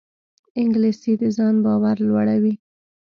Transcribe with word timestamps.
انګلیسي 0.59 1.13
د 1.21 1.23
ځان 1.37 1.55
باور 1.65 1.95
لوړوي 2.07 2.53